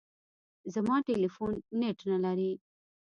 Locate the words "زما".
0.73-0.95